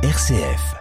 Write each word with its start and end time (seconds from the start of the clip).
RCF. 0.00 0.76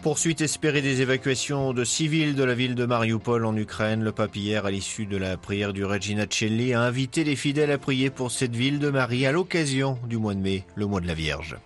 Poursuite 0.00 0.40
espérée 0.40 0.80
des 0.80 1.02
évacuations 1.02 1.74
de 1.74 1.84
civils 1.84 2.34
de 2.34 2.42
la 2.42 2.54
ville 2.54 2.74
de 2.74 2.86
Mariupol 2.86 3.44
en 3.44 3.54
Ukraine. 3.54 4.02
Le 4.02 4.12
pape 4.12 4.38
à 4.64 4.70
l'issue 4.70 5.04
de 5.04 5.18
la 5.18 5.36
prière 5.36 5.74
du 5.74 5.84
Regina 5.84 6.24
Celli, 6.30 6.72
a 6.72 6.80
invité 6.80 7.22
les 7.22 7.36
fidèles 7.36 7.70
à 7.70 7.76
prier 7.76 8.08
pour 8.08 8.30
cette 8.30 8.56
ville 8.56 8.78
de 8.78 8.88
Marie 8.88 9.26
à 9.26 9.32
l'occasion 9.32 9.98
du 10.06 10.16
mois 10.16 10.32
de 10.32 10.40
mai, 10.40 10.64
le 10.74 10.86
mois 10.86 11.02
de 11.02 11.06
la 11.06 11.14
Vierge. 11.14 11.58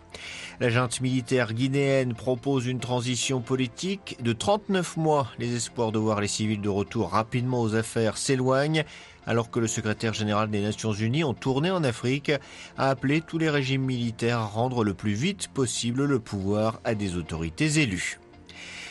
La 0.61 0.71
junte 0.71 1.01
militaire 1.01 1.55
guinéenne 1.55 2.15
propose 2.15 2.67
une 2.67 2.81
transition 2.81 3.41
politique 3.41 4.17
de 4.25 4.33
39 4.33 4.97
mois. 4.97 5.29
Les 5.39 5.55
espoirs 5.55 5.93
de 5.93 6.01
voir 6.01 6.21
les 6.21 6.27
civils 6.27 6.61
de 6.61 6.69
retour 6.69 7.11
rapidement 7.11 7.63
aux 7.63 7.77
affaires 7.77 8.17
s'éloignent 8.17 8.85
alors 9.25 9.53
que 9.53 9.61
le 9.61 9.69
secrétaire 9.69 10.15
général 10.15 10.51
des 10.51 10.61
Nations 10.61 10.93
Unies, 10.93 11.23
en 11.23 11.35
tournée 11.35 11.71
en 11.71 11.85
Afrique, 11.85 12.33
a 12.77 12.91
appelé 12.91 13.21
tous 13.21 13.39
les 13.39 13.51
régimes 13.51 13.85
militaires 13.85 14.39
à 14.39 14.47
rendre 14.47 14.83
le 14.83 14.95
plus 14.95 15.13
vite 15.13 15.47
possible 15.47 16.07
le 16.07 16.19
pouvoir 16.19 16.81
à 16.83 16.97
des 16.97 17.15
autorités 17.15 17.79
élues. 17.79 18.19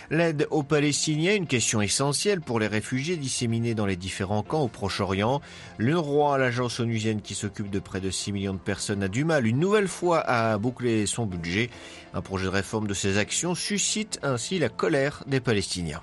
L'aide 0.09 0.47
aux 0.52 0.63
Palestiniens, 0.63 1.35
une 1.35 1.47
question 1.47 1.81
essentielle 1.81 2.39
pour 2.39 2.61
les 2.61 2.67
réfugiés 2.67 3.17
disséminés 3.17 3.75
dans 3.75 3.85
les 3.85 3.97
différents 3.97 4.41
camps 4.41 4.61
au 4.61 4.70
Proche-Orient. 4.70 5.41
L'UNRWA, 5.80 6.38
l'agence 6.38 6.80
onusienne 6.80 7.21
qui 7.21 7.35
s'occupe 7.35 7.70
de 7.70 7.80
près 7.80 7.99
de 7.99 8.09
6 8.09 8.31
millions 8.31 8.53
de 8.53 8.59
personnes, 8.59 9.03
a 9.03 9.09
du 9.09 9.25
mal 9.25 9.45
une 9.45 9.59
nouvelle 9.59 9.89
fois 9.89 10.20
à 10.21 10.57
boucler 10.57 11.05
son 11.07 11.25
budget. 11.25 11.70
Un 12.13 12.21
projet 12.21 12.45
de 12.45 12.52
réforme 12.52 12.88
de 12.88 12.93
ses 12.93 13.17
actions 13.17 13.53
suscite 13.53 14.20
ainsi 14.23 14.59
la 14.59 14.70
colère 14.70 15.23
des 15.27 15.41
Palestiniens. 15.41 16.02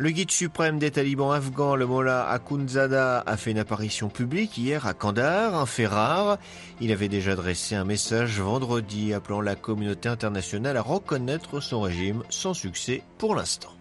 Le 0.00 0.12
guide 0.12 0.30
suprême 0.30 0.78
des 0.78 0.90
talibans 0.90 1.30
afghans, 1.30 1.76
le 1.76 1.86
Mollah 1.86 2.26
Akhundzada, 2.30 3.22
a 3.26 3.36
fait 3.36 3.50
une 3.50 3.58
apparition 3.58 4.08
publique 4.08 4.56
hier 4.56 4.86
à 4.86 4.94
Kandahar, 4.94 5.54
un 5.54 5.66
fait 5.66 5.86
rare. 5.86 6.38
Il 6.80 6.90
avait 6.90 7.10
déjà 7.10 7.36
dressé 7.36 7.74
un 7.74 7.84
message 7.84 8.40
vendredi 8.40 9.12
appelant 9.12 9.42
la 9.42 9.56
communauté 9.56 10.08
internationale 10.08 10.78
à 10.78 10.80
reconnaître 10.80 11.60
son 11.60 11.82
régime 11.82 12.22
sans 12.30 12.54
succès 12.54 13.02
pour 13.18 13.34
l'instant. 13.34 13.74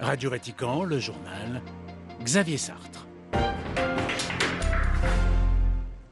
Radio 0.00 0.30
Vatican, 0.30 0.84
le 0.84 0.98
journal, 0.98 1.60
Xavier 2.24 2.56
Sartre. 2.56 3.07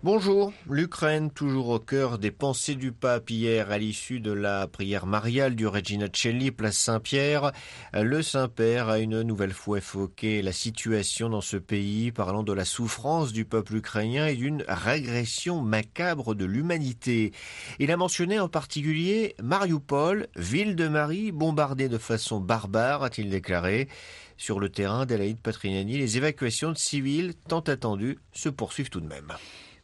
Bonjour, 0.06 0.52
l'Ukraine 0.70 1.32
toujours 1.32 1.68
au 1.70 1.80
cœur 1.80 2.18
des 2.20 2.30
pensées 2.30 2.76
du 2.76 2.92
pape 2.92 3.28
hier 3.28 3.72
à 3.72 3.78
l'issue 3.78 4.20
de 4.20 4.30
la 4.30 4.68
prière 4.68 5.04
mariale 5.04 5.56
du 5.56 5.66
Regina 5.66 6.06
Celli, 6.12 6.52
place 6.52 6.78
Saint-Pierre. 6.78 7.50
Le 7.92 8.22
Saint-Père 8.22 8.88
a 8.88 9.00
une 9.00 9.22
nouvelle 9.22 9.52
fois 9.52 9.78
évoqué 9.78 10.42
la 10.42 10.52
situation 10.52 11.28
dans 11.28 11.40
ce 11.40 11.56
pays, 11.56 12.12
parlant 12.12 12.44
de 12.44 12.52
la 12.52 12.64
souffrance 12.64 13.32
du 13.32 13.44
peuple 13.44 13.74
ukrainien 13.74 14.28
et 14.28 14.36
d'une 14.36 14.64
régression 14.68 15.60
macabre 15.60 16.36
de 16.36 16.44
l'humanité. 16.44 17.32
Il 17.80 17.90
a 17.90 17.96
mentionné 17.96 18.38
en 18.38 18.48
particulier 18.48 19.34
Mariupol, 19.42 20.28
ville 20.36 20.76
de 20.76 20.86
Marie, 20.86 21.32
bombardée 21.32 21.88
de 21.88 21.98
façon 21.98 22.38
barbare, 22.38 23.02
a-t-il 23.02 23.28
déclaré. 23.28 23.88
Sur 24.36 24.60
le 24.60 24.68
terrain 24.68 25.04
d'Alaïde 25.04 25.40
Patrignani, 25.40 25.98
les 25.98 26.16
évacuations 26.16 26.70
de 26.70 26.78
civils 26.78 27.34
tant 27.48 27.58
attendues 27.58 28.20
se 28.30 28.48
poursuivent 28.48 28.90
tout 28.90 29.00
de 29.00 29.08
même. 29.08 29.32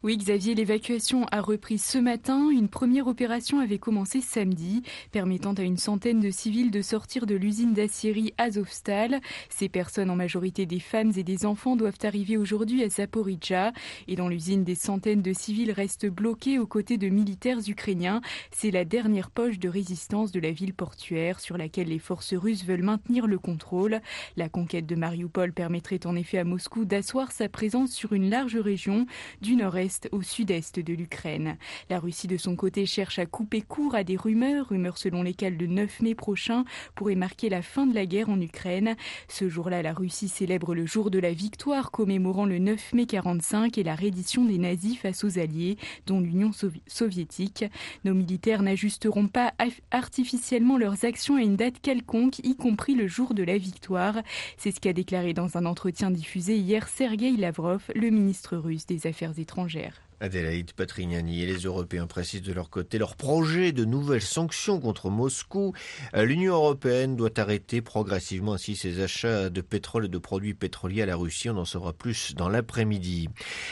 Oui, 0.03 0.17
Xavier, 0.17 0.53
l'évacuation 0.53 1.25
a 1.31 1.39
repris 1.39 1.77
ce 1.77 1.97
matin. 1.97 2.49
Une 2.49 2.67
première 2.67 3.07
opération 3.07 3.61
avait 3.61 3.77
commencé 3.77 4.19
samedi, 4.19 4.83
permettant 5.13 5.53
à 5.53 5.61
une 5.61 5.77
centaine 5.77 6.19
de 6.19 6.29
civils 6.29 6.71
de 6.71 6.81
sortir 6.81 7.25
de 7.25 7.35
l'usine 7.35 7.71
d'acierie 7.71 8.33
Azovstal. 8.37 9.21
Ces 9.47 9.69
personnes, 9.69 10.09
en 10.09 10.17
majorité 10.17 10.65
des 10.65 10.81
femmes 10.81 11.13
et 11.15 11.23
des 11.23 11.45
enfants, 11.45 11.77
doivent 11.77 11.99
arriver 12.03 12.35
aujourd'hui 12.35 12.83
à 12.83 12.89
Zaporizhia. 12.89 13.71
Et 14.09 14.17
dans 14.17 14.27
l'usine, 14.27 14.65
des 14.65 14.75
centaines 14.75 15.21
de 15.21 15.31
civils 15.31 15.71
restent 15.71 16.09
bloqués 16.09 16.59
aux 16.59 16.67
côtés 16.67 16.97
de 16.97 17.07
militaires 17.07 17.59
ukrainiens. 17.65 18.19
C'est 18.51 18.71
la 18.71 18.83
dernière 18.83 19.31
poche 19.31 19.57
de 19.57 19.69
résistance 19.69 20.33
de 20.33 20.41
la 20.41 20.51
ville 20.51 20.73
portuaire 20.73 21.39
sur 21.39 21.57
laquelle 21.57 21.87
les 21.87 21.99
forces 21.99 22.33
russes 22.33 22.65
veulent 22.65 22.83
maintenir 22.83 23.25
le 23.25 23.39
contrôle. 23.39 24.01
La 24.35 24.49
conquête 24.49 24.85
de 24.85 24.95
Mariupol 24.95 25.53
permettrait 25.53 26.05
en 26.05 26.17
effet 26.17 26.39
à 26.39 26.43
Moscou 26.43 26.83
d'asseoir 26.83 27.31
sa 27.31 27.47
présence 27.47 27.93
sur 27.93 28.11
une 28.11 28.29
large 28.29 28.57
région 28.57 29.05
du 29.41 29.55
nord-est 29.55 29.92
au 30.11 30.21
sud-est 30.21 30.79
de 30.79 30.93
l'Ukraine. 30.93 31.57
La 31.89 31.99
Russie, 31.99 32.27
de 32.27 32.37
son 32.37 32.55
côté, 32.55 32.85
cherche 32.85 33.19
à 33.19 33.25
couper 33.25 33.61
court 33.61 33.95
à 33.95 34.03
des 34.03 34.15
rumeurs, 34.15 34.69
rumeurs 34.69 34.97
selon 34.97 35.23
lesquelles 35.23 35.57
le 35.57 35.67
9 35.67 36.01
mai 36.01 36.15
prochain 36.15 36.65
pourrait 36.95 37.15
marquer 37.15 37.49
la 37.49 37.61
fin 37.61 37.85
de 37.85 37.93
la 37.93 38.05
guerre 38.05 38.29
en 38.29 38.39
Ukraine. 38.39 38.95
Ce 39.27 39.49
jour-là, 39.49 39.81
la 39.81 39.93
Russie 39.93 40.27
célèbre 40.27 40.75
le 40.75 40.85
jour 40.85 41.11
de 41.11 41.19
la 41.19 41.33
victoire, 41.33 41.91
commémorant 41.91 42.45
le 42.45 42.59
9 42.59 42.93
mai 42.93 43.05
45 43.05 43.77
et 43.77 43.83
la 43.83 43.95
reddition 43.95 44.45
des 44.45 44.57
nazis 44.57 44.97
face 44.97 45.23
aux 45.23 45.39
alliés, 45.39 45.77
dont 46.05 46.19
l'Union 46.19 46.51
soviétique. 46.87 47.65
Nos 48.03 48.13
militaires 48.13 48.61
n'ajusteront 48.61 49.27
pas 49.27 49.53
artificiellement 49.91 50.77
leurs 50.77 51.05
actions 51.05 51.35
à 51.35 51.41
une 51.41 51.55
date 51.55 51.79
quelconque, 51.81 52.39
y 52.39 52.55
compris 52.55 52.95
le 52.95 53.07
jour 53.07 53.33
de 53.33 53.43
la 53.43 53.57
victoire. 53.57 54.21
C'est 54.57 54.71
ce 54.71 54.79
qu'a 54.79 54.93
déclaré 54.93 55.33
dans 55.33 55.57
un 55.57 55.65
entretien 55.65 56.11
diffusé 56.11 56.57
hier 56.57 56.87
Sergei 56.87 57.31
Lavrov, 57.31 57.83
le 57.95 58.09
ministre 58.09 58.57
russe 58.57 58.85
des 58.85 59.07
Affaires 59.07 59.37
étrangères. 59.37 59.82
carrière. 59.83 60.12
Adélaïde 60.23 60.71
Patrignani 60.71 61.43
et 61.43 61.45
les 61.45 61.65
Européens 61.65 62.07
précisent 62.07 62.43
de 62.43 62.53
leur 62.53 62.69
côté 62.69 62.97
leur 62.97 63.17
projet 63.17 63.73
de 63.73 63.83
nouvelles 63.83 64.21
sanctions 64.21 64.79
contre 64.79 65.09
Moscou. 65.09 65.73
Euh, 66.15 66.23
L'Union 66.23 66.53
européenne 66.53 67.17
doit 67.17 67.37
arrêter 67.37 67.81
progressivement 67.81 68.53
ainsi 68.53 68.77
ses 68.77 69.01
achats 69.01 69.49
de 69.49 69.59
pétrole 69.59 70.05
et 70.05 70.07
de 70.07 70.17
produits 70.17 70.53
pétroliers 70.53 71.01
à 71.01 71.05
la 71.07 71.17
Russie. 71.17 71.49
On 71.49 71.57
en 71.57 71.65
saura 71.65 71.91
plus 71.91 72.35
dans 72.35 72.47
l'après-midi. 72.47 73.27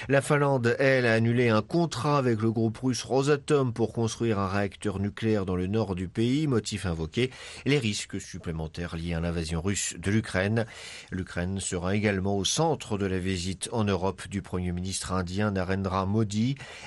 La 0.09 0.22
Finlande, 0.22 0.75
elle, 0.78 1.06
a 1.06 1.13
annulé 1.13 1.47
un 1.47 1.62
contrat 1.62 2.17
avec 2.17 2.41
le 2.41 2.51
groupe 2.51 2.79
russe 2.79 3.03
Rosatom 3.03 3.72
pour 3.72 3.94
construire 3.94 4.38
un 4.38 4.50
réacteur 4.50 5.00
nucléaire 5.00 5.45
dans 5.45 5.56
le 5.56 5.68
nord 5.68 5.95
du 5.95 6.09
pays. 6.09 6.47
Motif 6.47 6.85
invoqué, 6.85 7.31
les 7.66 7.79
risques 7.79 8.19
supplémentaires 8.19 8.97
liés 8.97 9.13
à 9.13 9.22
l'invasion 9.22 9.62
russe 9.62 9.95
de 9.97 10.12
l'Ukraine. 10.12 10.66
L'Ukraine 11.12 11.62
sera 11.62 11.95
également 11.95 12.35
au 12.35 12.44
centre 12.44 12.97
de 12.97 13.06
la 13.06 13.19
visite 13.19 13.69
en 13.72 13.85
Europe 13.85 14.28
du 14.28 14.41
Premier 14.41 14.73
ministre 14.73 15.13
indien 15.13 15.51
Narendra 15.51 16.06
Modi 16.06 16.41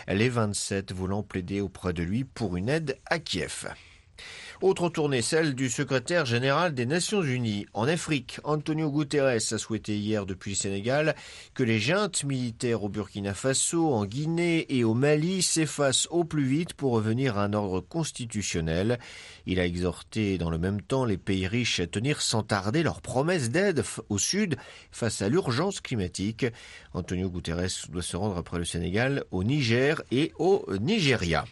les 0.09 0.29
27 0.29 0.93
voulant 0.93 1.23
plaider 1.23 1.61
auprès 1.61 1.93
de 1.93 2.03
lui 2.03 2.25
pour 2.25 2.57
une 2.57 2.69
aide 2.69 2.99
à 3.07 3.19
Kiev. 3.19 3.67
Autre 4.61 4.89
tournée, 4.89 5.21
celle 5.21 5.55
du 5.55 5.69
secrétaire 5.69 6.27
général 6.27 6.75
des 6.75 6.87
Nations 6.87 7.23
Unies. 7.23 7.67
En 7.75 7.89
Afrique, 7.89 8.39
Antonio 8.45 8.89
Guterres 8.91 9.27
a 9.27 9.59
souhaité 9.59 9.99
hier 9.99 10.27
depuis 10.27 10.53
le 10.53 10.57
Sénégal 10.57 11.17
que 11.55 11.65
les 11.65 11.81
juntes 11.81 12.23
militaires 12.23 12.85
au 12.85 12.89
Burkina 12.89 13.35
Faso, 13.35 13.93
en 13.93 14.07
Guinée 14.07 14.65
et 14.69 14.85
au 14.85 14.95
Mali 14.95 15.43
s'effacent 15.43 16.07
au 16.11 16.23
plus 16.25 16.45
vite 16.45 16.75
pour 16.75 16.93
revenir 16.93 17.37
à 17.37 17.45
un 17.45 17.53
ordre 17.53 17.81
constitutionnel. 17.81 19.01
Il 19.47 19.59
a 19.59 19.67
exhorté 19.67 20.39
dans 20.39 20.51
le 20.51 20.59
même 20.59 20.81
temps 20.81 21.05
les 21.05 21.19
pays 21.19 21.49
riches 21.49 21.81
à 21.81 21.89
tenir 21.89 22.23
sans 22.23 22.45
tarder 22.45 22.85
leurs 22.85 23.03
promesses 23.03 23.51
d'aide 23.51 23.83
au 24.09 24.19
Sud 24.19 24.57
face 24.93 25.21
à 25.21 25.29
l'urgence 25.29 25.81
climatique. 25.81 26.47
Antonio 26.93 27.29
Guterres 27.29 27.89
doit 27.89 28.03
se 28.03 28.17
rendre 28.17 28.37
après 28.37 28.59
le 28.59 28.65
Sénégal 28.65 29.25
au 29.33 29.43
Niger 29.43 30.01
et 30.13 30.33
au 30.39 30.65
Nigeria. 30.81 31.45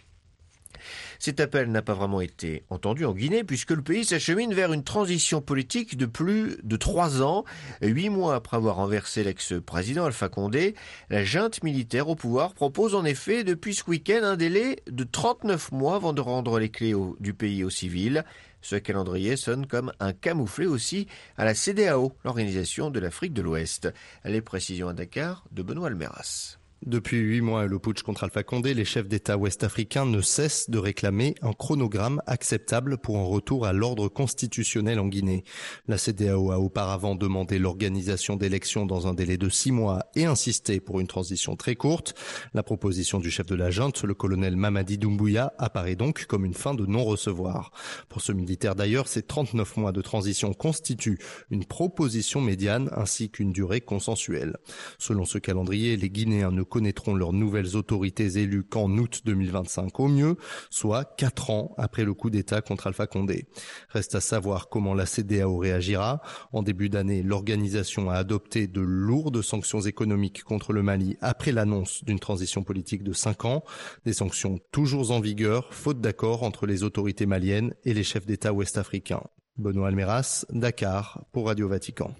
Cet 1.19 1.41
appel 1.41 1.71
n'a 1.71 1.83
pas 1.83 1.95
vraiment 1.95 2.21
été 2.21 2.65
entendu 2.71 3.05
en 3.05 3.13
Guinée 3.13 3.45
puisque 3.45 3.71
le 3.71 3.83
pays 3.83 4.05
s'achemine 4.05 4.55
vers 4.55 4.73
une 4.73 4.85
transition 4.85 5.41
politique 5.41 5.97
de 5.97 6.07
plus 6.07 6.59
de 6.63 6.77
trois 6.77 7.23
ans. 7.23 7.45
Huit 7.81 8.09
mois 8.09 8.35
après 8.35 8.57
avoir 8.57 8.77
renversé 8.77 9.25
l'ex-président 9.25 10.05
Alpha 10.05 10.29
Condé, 10.29 10.75
la 11.11 11.25
junte 11.25 11.63
militaire 11.63 12.09
au 12.09 12.15
pouvoir 12.15 12.55
propose 12.55 12.95
en 12.95 13.05
effet 13.05 13.45
depuis 13.45 13.75
ce 13.75 13.85
week-end 13.89 14.21
un 14.23 14.37
délai 14.37 14.77
de 14.91 15.05
39 15.05 15.73
mois 15.73 15.97
avant 15.97 16.13
de 16.13 16.21
rendre 16.21 16.59
les 16.59 16.71
clés 16.71 16.95
du 17.21 17.35
pays 17.35 17.65
aux 17.65 17.71
civils. 17.71 18.25
Ce 18.63 18.77
calendrier 18.77 19.37
sonne 19.37 19.67
comme 19.67 19.93
un 19.99 20.13
camouflet 20.13 20.67
aussi 20.67 21.09
à 21.37 21.45
la 21.45 21.55
CDAO, 21.55 22.13
l'Organisation 22.25 22.91
de 22.91 23.01
l'Afrique 23.01 23.33
de 23.33 23.43
l'Ouest. 23.43 23.93
Les 24.25 24.41
précisions 24.41 24.89
à 24.89 24.93
Dakar 24.93 25.45
de 25.51 25.63
Benoît 25.63 25.89
Almeras. 25.89 26.62
Depuis 26.85 27.19
huit 27.19 27.43
mois, 27.43 27.67
le 27.67 27.79
putsch 27.79 28.03
contre 28.03 28.25
Alpha 28.25 28.43
Condé, 28.43 28.75
les 28.75 28.85
chefs 28.85 29.07
d'État 29.07 29.39
ouest-africains 29.39 30.05
ne 30.05 30.21
cessent 30.21 30.69
de 30.69 30.79
réclamer 30.79 31.37
un 31.41 31.53
chronogramme 31.53 32.21
acceptable 32.27 32.99
pour 32.99 33.19
un 33.19 33.25
retour 33.25 33.67
à 33.67 33.73
l'ordre 33.73 34.09
constitutionnel 34.09 34.99
en 34.99 35.07
Guinée. 35.07 35.45
La 35.87 35.97
CDAO 35.97 36.51
a 36.51 36.59
auparavant 36.59 37.15
demandé 37.15 37.61
l'organisation 37.61 38.35
d'élections 38.35 38.85
dans 38.85 39.07
un 39.07 39.15
délai 39.15 39.37
de 39.37 39.49
six 39.49 39.71
mois 39.71 40.07
et 40.17 40.25
insisté 40.25 40.81
pour 40.81 40.99
une 40.99 41.07
transition 41.07 41.55
très 41.55 41.77
courte. 41.77 42.15
La 42.53 42.65
proposition 42.65 43.21
du 43.21 43.31
chef 43.31 43.47
de 43.47 43.55
la 43.55 43.71
junte, 43.71 44.03
le 44.03 44.15
colonel 44.15 44.57
Mamadi 44.57 44.99
Doumbouya, 44.99 45.55
apparaît 45.59 45.95
donc 45.95 46.27
comme 46.27 46.45
une 46.45 46.53
fin 46.53 46.75
de 46.75 46.85
non-recevoir. 46.85 47.71
Pour 48.09 48.23
ce 48.23 48.33
militaire 48.33 48.75
d'ailleurs, 48.75 49.07
ces 49.07 49.23
39 49.23 49.77
mois 49.77 49.93
de 49.93 50.03
transition 50.03 50.53
constituent 50.53 51.21
une 51.49 51.65
proposition 51.65 52.41
médiane 52.41 52.91
ainsi 52.97 53.31
qu'une 53.31 53.53
durée 53.53 53.83
consensuelle. 53.83 54.57
Selon 54.99 55.25
ce 55.25 55.39
calendrier, 55.39 55.97
les 55.97 56.11
Guinéens 56.11 56.51
ne 56.51 56.72
connaîtront 56.73 57.15
leurs 57.15 57.35
nouvelles 57.35 57.77
autorités 57.77 58.39
élues 58.39 58.65
qu'en 58.65 58.91
août 58.97 59.21
2025 59.27 60.01
au 60.01 60.09
mieux, 60.09 60.37
soit 60.71 61.05
quatre 61.05 61.51
ans 61.51 61.75
après 61.77 62.03
le 62.03 62.15
coup 62.15 62.31
d'État 62.31 62.63
contre 62.63 62.87
Alpha 62.87 63.07
Condé. 63.07 63.45
Reste 63.91 64.15
à 64.15 64.23
savoir 64.23 64.71
comment 64.71 64.95
la 64.95 65.05
CDAO 65.05 65.59
réagira. 65.59 66.23
En 66.51 66.63
début 66.63 66.89
d'année, 66.89 67.23
l'organisation 67.23 68.09
a 68.09 68.15
adopté 68.15 68.69
de 68.69 68.81
lourdes 68.81 69.43
sanctions 69.43 69.83
économiques 69.83 70.45
contre 70.45 70.73
le 70.73 70.83
Mali 70.83 71.19
après 71.21 71.53
l'annonce 71.53 72.03
d'une 72.05 72.19
transition 72.19 72.63
politique 72.63 73.03
de 73.03 73.13
cinq 73.13 73.45
ans. 73.45 73.65
Des 74.07 74.15
sanctions 74.15 74.59
toujours 74.73 75.11
en 75.11 75.21
vigueur, 75.21 75.75
faute 75.75 76.01
d'accord 76.01 76.43
entre 76.43 76.67
les 76.67 76.85
autorités 76.85 77.27
maliennes 77.27 77.75
et 77.85 77.93
les 77.93 78.03
chefs 78.03 78.25
d'État 78.25 78.55
ouest-africains. 78.55 79.25
Benoît 79.59 79.89
Almeras, 79.89 80.47
Dakar, 80.49 81.27
pour 81.33 81.49
Radio 81.49 81.69
Vatican. 81.69 82.15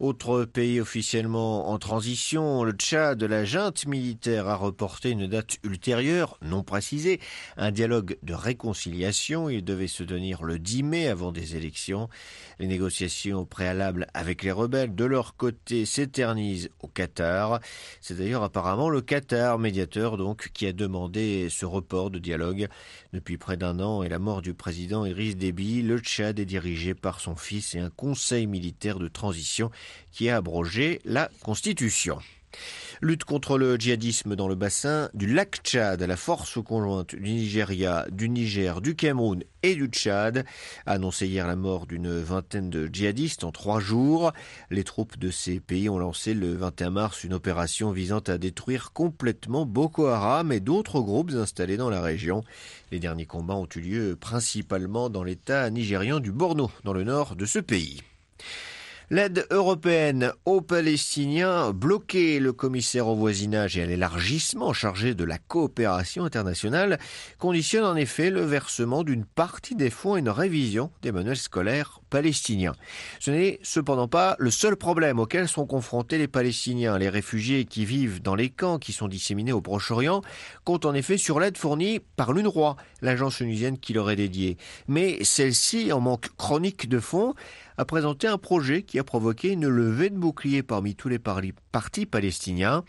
Autre 0.00 0.44
pays 0.44 0.80
officiellement 0.80 1.70
en 1.70 1.78
transition, 1.78 2.64
le 2.64 2.72
Tchad, 2.72 3.22
la 3.22 3.44
junte 3.44 3.86
militaire 3.86 4.48
a 4.48 4.56
reporté 4.56 5.10
une 5.10 5.28
date 5.28 5.58
ultérieure, 5.62 6.36
non 6.42 6.64
précisée, 6.64 7.20
un 7.56 7.70
dialogue 7.70 8.18
de 8.24 8.34
réconciliation. 8.34 9.48
Il 9.48 9.62
devait 9.64 9.86
se 9.86 10.02
tenir 10.02 10.42
le 10.42 10.58
10 10.58 10.82
mai 10.82 11.06
avant 11.06 11.30
des 11.30 11.54
élections. 11.54 12.08
Les 12.58 12.66
négociations 12.66 13.44
préalables 13.44 14.08
avec 14.14 14.42
les 14.42 14.50
rebelles 14.50 14.96
de 14.96 15.04
leur 15.04 15.36
côté 15.36 15.86
s'éternisent 15.86 16.70
au 16.80 16.88
Qatar. 16.88 17.60
C'est 18.00 18.18
d'ailleurs 18.18 18.42
apparemment 18.42 18.90
le 18.90 19.00
Qatar, 19.00 19.60
médiateur 19.60 20.16
donc, 20.16 20.50
qui 20.54 20.66
a 20.66 20.72
demandé 20.72 21.46
ce 21.50 21.66
report 21.66 22.10
de 22.10 22.18
dialogue. 22.18 22.66
Depuis 23.12 23.38
près 23.38 23.56
d'un 23.56 23.78
an 23.78 24.02
et 24.02 24.08
la 24.08 24.18
mort 24.18 24.42
du 24.42 24.54
président 24.54 25.04
Idriss 25.04 25.36
Déby, 25.36 25.82
le 25.82 26.00
Tchad 26.00 26.40
est 26.40 26.44
dirigé 26.44 26.94
par 26.94 27.20
son 27.20 27.36
fils 27.36 27.76
et 27.76 27.78
un 27.78 27.90
conseil 27.90 28.48
militaire 28.48 28.98
de 28.98 29.06
transition 29.06 29.70
qui 30.12 30.28
a 30.28 30.36
abrogé 30.36 31.00
la 31.04 31.30
Constitution. 31.42 32.18
Lutte 33.00 33.24
contre 33.24 33.58
le 33.58 33.76
djihadisme 33.76 34.36
dans 34.36 34.48
le 34.48 34.54
bassin 34.54 35.10
du 35.14 35.26
lac 35.26 35.60
Tchad. 35.62 36.00
La 36.00 36.16
force 36.16 36.62
conjointe 36.62 37.14
du 37.14 37.32
Nigeria, 37.32 38.06
du 38.10 38.28
Niger, 38.28 38.80
du 38.80 38.94
Cameroun 38.94 39.42
et 39.62 39.74
du 39.74 39.86
Tchad 39.86 40.44
a 40.86 40.92
annoncé 40.92 41.26
hier 41.26 41.46
la 41.46 41.56
mort 41.56 41.86
d'une 41.86 42.20
vingtaine 42.20 42.70
de 42.70 42.88
djihadistes 42.90 43.44
en 43.44 43.52
trois 43.52 43.80
jours. 43.80 44.32
Les 44.70 44.84
troupes 44.84 45.18
de 45.18 45.30
ces 45.30 45.60
pays 45.60 45.88
ont 45.88 45.98
lancé 45.98 46.34
le 46.34 46.54
21 46.54 46.90
mars 46.90 47.24
une 47.24 47.34
opération 47.34 47.90
visant 47.90 48.20
à 48.20 48.38
détruire 48.38 48.92
complètement 48.92 49.66
Boko 49.66 50.06
Haram 50.06 50.52
et 50.52 50.60
d'autres 50.60 51.00
groupes 51.00 51.32
installés 51.32 51.76
dans 51.76 51.90
la 51.90 52.00
région. 52.00 52.44
Les 52.92 53.00
derniers 53.00 53.26
combats 53.26 53.56
ont 53.56 53.68
eu 53.74 53.80
lieu 53.80 54.16
principalement 54.18 55.10
dans 55.10 55.24
l'état 55.24 55.68
nigérian 55.68 56.20
du 56.20 56.30
Borno, 56.30 56.70
dans 56.84 56.92
le 56.92 57.04
nord 57.04 57.34
de 57.34 57.44
ce 57.44 57.58
pays. 57.58 58.02
L'aide 59.14 59.46
européenne 59.52 60.32
aux 60.44 60.60
Palestiniens, 60.60 61.70
bloquer 61.70 62.40
le 62.40 62.52
commissaire 62.52 63.06
au 63.06 63.14
voisinage 63.14 63.78
et 63.78 63.82
à 63.84 63.86
l'élargissement 63.86 64.72
chargé 64.72 65.14
de 65.14 65.22
la 65.22 65.38
coopération 65.38 66.24
internationale, 66.24 66.98
conditionne 67.38 67.84
en 67.84 67.94
effet 67.94 68.30
le 68.30 68.40
versement 68.40 69.04
d'une 69.04 69.24
partie 69.24 69.76
des 69.76 69.90
fonds 69.90 70.16
et 70.16 70.18
une 70.18 70.28
révision 70.28 70.90
des 71.02 71.12
manuels 71.12 71.36
scolaires 71.36 72.00
Ce 73.20 73.30
n'est 73.30 73.58
cependant 73.62 74.08
pas 74.08 74.36
le 74.38 74.50
seul 74.50 74.76
problème 74.76 75.18
auquel 75.18 75.48
sont 75.48 75.66
confrontés 75.66 76.18
les 76.18 76.28
Palestiniens. 76.28 76.98
Les 76.98 77.08
réfugiés 77.08 77.64
qui 77.64 77.84
vivent 77.84 78.22
dans 78.22 78.34
les 78.34 78.50
camps 78.50 78.78
qui 78.78 78.92
sont 78.92 79.08
disséminés 79.08 79.52
au 79.52 79.60
Proche-Orient 79.60 80.22
comptent 80.64 80.86
en 80.86 80.94
effet 80.94 81.18
sur 81.18 81.40
l'aide 81.40 81.56
fournie 81.56 82.00
par 82.16 82.32
l'UNRWA, 82.32 82.76
l'agence 83.02 83.36
tunisienne 83.36 83.78
qui 83.78 83.92
leur 83.92 84.10
est 84.10 84.16
dédiée. 84.16 84.56
Mais 84.86 85.22
celle-ci, 85.24 85.92
en 85.92 86.00
manque 86.00 86.28
chronique 86.36 86.88
de 86.88 87.00
fonds, 87.00 87.34
a 87.78 87.84
présenté 87.84 88.26
un 88.26 88.38
projet 88.38 88.82
qui 88.82 88.98
a 88.98 89.04
provoqué 89.04 89.52
une 89.52 89.68
levée 89.68 90.10
de 90.10 90.18
boucliers 90.18 90.62
parmi 90.62 90.94
tous 90.94 91.08
les 91.08 91.18
partis 91.18 92.06
palestiniens. 92.06 92.84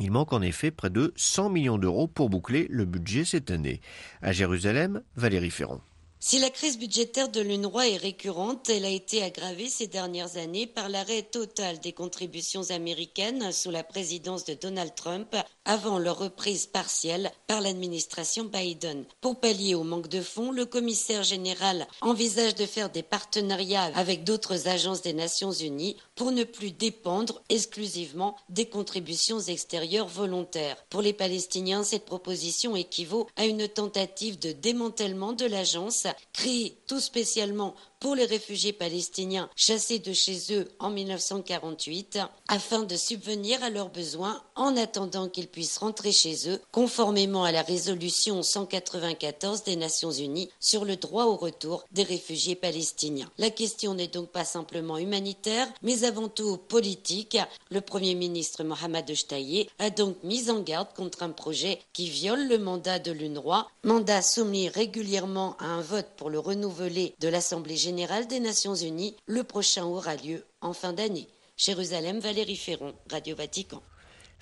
Il 0.00 0.10
manque 0.10 0.32
en 0.32 0.42
effet 0.42 0.70
près 0.70 0.90
de 0.90 1.12
100 1.16 1.50
millions 1.50 1.78
d'euros 1.78 2.08
pour 2.08 2.30
boucler 2.30 2.66
le 2.70 2.84
budget 2.84 3.24
cette 3.24 3.50
année. 3.50 3.80
À 4.22 4.32
Jérusalem, 4.32 5.02
Valérie 5.16 5.50
Ferron. 5.50 5.80
Si 6.22 6.38
la 6.38 6.50
crise 6.50 6.78
budgétaire 6.78 7.30
de 7.30 7.40
l'UNRWA 7.40 7.88
est 7.88 7.96
récurrente, 7.96 8.68
elle 8.68 8.84
a 8.84 8.90
été 8.90 9.22
aggravée 9.22 9.70
ces 9.70 9.86
dernières 9.86 10.36
années 10.36 10.66
par 10.66 10.90
l'arrêt 10.90 11.22
total 11.22 11.80
des 11.80 11.94
contributions 11.94 12.68
américaines 12.68 13.52
sous 13.52 13.70
la 13.70 13.82
présidence 13.82 14.44
de 14.44 14.52
Donald 14.52 14.94
Trump 14.94 15.34
avant 15.70 16.00
leur 16.00 16.18
reprise 16.18 16.66
partielle 16.66 17.30
par 17.46 17.60
l'administration 17.60 18.42
Biden. 18.42 19.04
Pour 19.20 19.38
pallier 19.38 19.76
au 19.76 19.84
manque 19.84 20.08
de 20.08 20.20
fonds, 20.20 20.50
le 20.50 20.66
commissaire 20.66 21.22
général 21.22 21.86
envisage 22.00 22.56
de 22.56 22.66
faire 22.66 22.90
des 22.90 23.04
partenariats 23.04 23.92
avec 23.94 24.24
d'autres 24.24 24.66
agences 24.66 25.02
des 25.02 25.12
Nations 25.12 25.52
Unies 25.52 25.96
pour 26.16 26.32
ne 26.32 26.42
plus 26.42 26.72
dépendre 26.72 27.40
exclusivement 27.50 28.34
des 28.48 28.66
contributions 28.66 29.38
extérieures 29.38 30.08
volontaires. 30.08 30.76
Pour 30.90 31.02
les 31.02 31.12
Palestiniens, 31.12 31.84
cette 31.84 32.04
proposition 32.04 32.74
équivaut 32.74 33.28
à 33.36 33.44
une 33.46 33.68
tentative 33.68 34.40
de 34.40 34.50
démantèlement 34.50 35.34
de 35.34 35.46
l'agence 35.46 36.08
créée 36.32 36.78
tout 36.88 36.98
spécialement 36.98 37.76
pour 38.00 38.14
les 38.14 38.24
réfugiés 38.24 38.72
palestiniens 38.72 39.50
chassés 39.54 39.98
de 39.98 40.14
chez 40.14 40.54
eux 40.54 40.66
en 40.78 40.88
1948 40.88 42.18
afin 42.48 42.82
de 42.82 42.96
subvenir 42.96 43.62
à 43.62 43.68
leurs 43.68 43.90
besoins 43.90 44.42
en 44.56 44.74
attendant 44.78 45.28
qu'ils 45.28 45.48
puissent 45.48 45.59
rentrer 45.78 46.12
chez 46.12 46.48
eux 46.48 46.60
conformément 46.72 47.44
à 47.44 47.52
la 47.52 47.62
résolution 47.62 48.42
194 48.42 49.64
des 49.64 49.76
Nations 49.76 50.10
Unies 50.10 50.50
sur 50.60 50.84
le 50.84 50.96
droit 50.96 51.24
au 51.24 51.36
retour 51.36 51.84
des 51.92 52.02
réfugiés 52.02 52.54
palestiniens. 52.54 53.30
La 53.38 53.50
question 53.50 53.94
n'est 53.94 54.08
donc 54.08 54.30
pas 54.30 54.44
simplement 54.44 54.98
humanitaire 54.98 55.68
mais 55.82 56.04
avant 56.04 56.28
tout 56.28 56.56
politique. 56.56 57.38
Le 57.70 57.80
Premier 57.80 58.14
ministre 58.14 58.64
Mohamed 58.64 59.14
Shtaye 59.14 59.68
a 59.78 59.90
donc 59.90 60.16
mis 60.22 60.50
en 60.50 60.60
garde 60.60 60.92
contre 60.94 61.22
un 61.22 61.30
projet 61.30 61.80
qui 61.92 62.08
viole 62.08 62.48
le 62.48 62.58
mandat 62.58 62.98
de 62.98 63.12
l'UNRWA, 63.12 63.68
mandat 63.84 64.22
soumis 64.22 64.68
régulièrement 64.68 65.56
à 65.58 65.66
un 65.66 65.80
vote 65.80 66.08
pour 66.16 66.30
le 66.30 66.38
renouveler 66.38 67.14
de 67.20 67.28
l'Assemblée 67.28 67.76
générale 67.76 68.26
des 68.26 68.40
Nations 68.40 68.74
Unies. 68.74 69.16
Le 69.26 69.44
prochain 69.44 69.84
aura 69.84 70.16
lieu 70.16 70.44
en 70.60 70.72
fin 70.72 70.92
d'année. 70.92 71.28
Jérusalem, 71.56 72.20
Valérie 72.20 72.56
Ferron, 72.56 72.94
Radio 73.10 73.36
Vatican. 73.36 73.82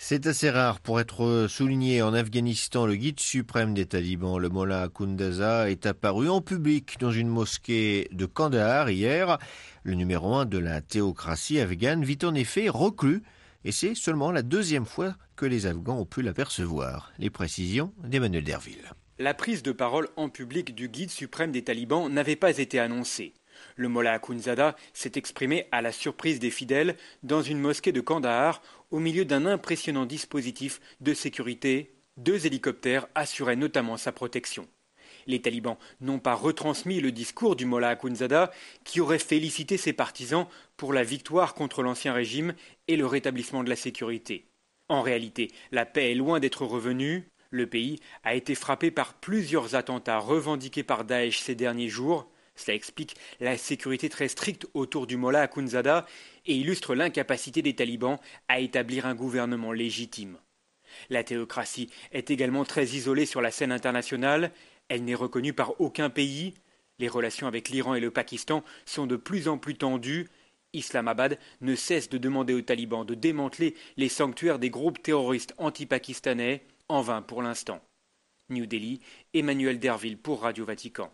C'est 0.01 0.29
assez 0.29 0.49
rare 0.49 0.79
pour 0.79 1.01
être 1.01 1.47
souligné 1.49 2.03
en 2.03 2.15
Afghanistan. 2.15 2.87
Le 2.87 2.95
guide 2.95 3.19
suprême 3.19 3.75
des 3.75 3.85
talibans, 3.85 4.39
le 4.39 4.49
Mollah 4.49 4.89
Kundaza, 4.95 5.69
est 5.69 5.87
apparu 5.87 6.29
en 6.29 6.41
public 6.41 6.99
dans 7.01 7.11
une 7.11 7.27
mosquée 7.27 8.09
de 8.13 8.25
Kandahar 8.25 8.91
hier. 8.91 9.39
Le 9.83 9.95
numéro 9.95 10.37
un 10.37 10.47
de 10.47 10.57
la 10.57 10.81
théocratie 10.83 11.59
afghane 11.59 12.05
vit 12.05 12.19
en 12.23 12.37
effet 12.37 12.69
reclus 12.69 13.25
et 13.65 13.73
c'est 13.73 13.97
seulement 13.97 14.31
la 14.31 14.43
deuxième 14.43 14.87
fois 14.87 15.17
que 15.35 15.47
les 15.47 15.67
Afghans 15.67 15.99
ont 15.99 16.07
pu 16.07 16.23
l'apercevoir. 16.23 17.13
Les 17.19 17.29
précisions 17.29 17.93
d'Emmanuel 18.05 18.45
Derville. 18.45 18.93
La 19.19 19.35
prise 19.35 19.65
de 19.65 19.73
parole 19.73 20.09
en 20.15 20.29
public 20.29 20.77
du 20.77 20.89
guide 20.89 21.11
suprême 21.11 21.51
des 21.51 21.65
talibans 21.65 22.09
n'avait 22.09 22.37
pas 22.37 22.59
été 22.59 22.79
annoncée. 22.79 23.35
Le 23.77 23.89
Mollah 23.89 24.15
Akhundzada 24.15 24.77
s'est 24.93 25.13
exprimé 25.17 25.67
à 25.73 25.83
la 25.83 25.93
surprise 25.93 26.39
des 26.39 26.51
fidèles 26.51 26.97
dans 27.23 27.43
une 27.43 27.59
mosquée 27.59 27.93
de 27.93 28.01
Kandahar 28.01 28.63
au 28.91 28.99
milieu 28.99 29.25
d'un 29.25 29.47
impressionnant 29.47 30.07
dispositif 30.07 30.81
de 31.01 31.15
sécurité. 31.15 31.95
Deux 32.17 32.47
hélicoptères 32.47 33.07
assuraient 33.15 33.57
notamment 33.57 33.97
sa 33.97 34.13
protection. 34.13 34.67
Les 35.27 35.43
talibans 35.43 35.77
n'ont 36.01 36.19
pas 36.19 36.35
retransmis 36.35 37.01
le 37.01 37.13
discours 37.13 37.55
du 37.55 37.67
Mollah 37.67 37.91
Akhundzada 37.91 38.51
qui 38.85 39.01
aurait 39.01 39.19
félicité 39.19 39.77
ses 39.77 39.93
partisans 39.93 40.47
pour 40.77 40.93
la 40.93 41.05
victoire 41.05 41.55
contre 41.55 41.83
l'ancien 41.83 42.15
régime 42.15 42.55
et 42.89 42.97
le 42.97 43.07
rétablissement 43.07 43.63
de 43.63 43.69
la 43.69 43.77
sécurité. 43.77 44.47
En 44.89 45.03
réalité, 45.03 45.51
la 45.71 45.85
paix 45.85 46.11
est 46.11 46.15
loin 46.15 46.41
d'être 46.41 46.65
revenue. 46.65 47.29
Le 47.51 47.67
pays 47.67 48.01
a 48.25 48.35
été 48.35 48.55
frappé 48.55 48.91
par 48.91 49.15
plusieurs 49.15 49.75
attentats 49.75 50.19
revendiqués 50.19 50.83
par 50.83 51.05
Daesh 51.05 51.41
ces 51.41 51.55
derniers 51.55 51.91
jours. 51.91 52.31
Cela 52.59 52.75
explique 52.75 53.15
la 53.41 53.57
sécurité 53.57 54.09
très 54.09 54.29
stricte 54.29 54.67
autour 54.75 55.07
du 55.07 55.17
Mollah 55.17 55.43
Akhundzada 55.43 56.07
et 56.45 56.57
illustre 56.57 56.95
l'incapacité 56.95 57.63
des 57.63 57.75
talibans 57.75 58.19
à 58.49 58.59
établir 58.59 59.07
un 59.07 59.15
gouvernement 59.15 59.73
légitime. 59.73 60.39
La 61.09 61.23
théocratie 61.23 61.91
est 62.13 62.31
également 62.31 62.65
très 62.65 62.87
isolée 62.87 63.27
sur 63.27 63.41
la 63.41 63.53
scène 63.53 63.73
internationale, 63.73 64.51
elle 64.89 65.05
n'est 65.05 65.15
reconnue 65.15 65.53
par 65.53 65.81
aucun 65.81 66.11
pays, 66.11 66.55
les 66.99 67.09
relations 67.09 67.47
avec 67.47 67.69
l'Iran 67.69 67.95
et 67.95 68.01
le 68.01 68.11
Pakistan 68.11 68.65
sont 68.85 69.07
de 69.07 69.17
plus 69.17 69.47
en 69.47 69.57
plus 69.57 69.77
tendues, 69.77 70.29
Islamabad 70.73 71.39
ne 71.61 71.77
cesse 71.77 72.09
de 72.09 72.19
demander 72.19 72.55
aux 72.55 72.63
talibans 72.63 73.07
de 73.07 73.15
démanteler 73.15 73.75
les 73.97 74.09
sanctuaires 74.09 74.59
des 74.59 74.71
groupes 74.71 75.01
terroristes 75.01 75.55
anti-pakistanais 75.59 76.65
en 76.89 77.03
vain 77.03 77.23
pour 77.23 77.43
l'instant. 77.43 77.81
New 78.51 78.67
Delhi, 78.67 79.01
Emmanuel 79.33 79.79
Derville 79.79 80.19
pour 80.19 80.43
Radio 80.43 80.65
Vatican. 80.65 81.13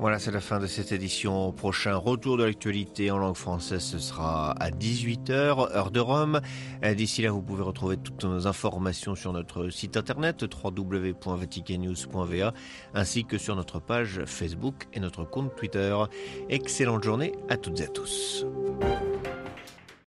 Voilà, 0.00 0.20
c'est 0.20 0.30
la 0.30 0.40
fin 0.40 0.60
de 0.60 0.68
cette 0.68 0.92
édition. 0.92 1.50
Prochain 1.50 1.96
retour 1.96 2.36
de 2.36 2.44
l'actualité 2.44 3.10
en 3.10 3.18
langue 3.18 3.34
française, 3.34 3.82
ce 3.82 3.98
sera 3.98 4.52
à 4.52 4.70
18h, 4.70 5.74
heure 5.74 5.90
de 5.90 5.98
Rome. 5.98 6.40
Euh, 6.84 6.94
d'ici 6.94 7.22
là, 7.22 7.32
vous 7.32 7.42
pouvez 7.42 7.64
retrouver 7.64 7.96
toutes 7.96 8.22
nos 8.22 8.46
informations 8.46 9.16
sur 9.16 9.32
notre 9.32 9.70
site 9.70 9.96
internet 9.96 10.44
www.vaticannews.va 10.64 12.54
ainsi 12.94 13.24
que 13.24 13.38
sur 13.38 13.56
notre 13.56 13.80
page 13.80 14.20
Facebook 14.24 14.86
et 14.92 15.00
notre 15.00 15.24
compte 15.24 15.56
Twitter. 15.56 15.96
Excellente 16.48 17.02
journée 17.02 17.32
à 17.48 17.56
toutes 17.56 17.80
et 17.80 17.84
à 17.84 17.88
tous. 17.88 18.46